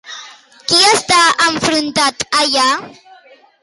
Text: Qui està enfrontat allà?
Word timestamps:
Qui 0.71 0.79
està 0.93 1.19
enfrontat 1.51 2.29
allà? 2.43 2.69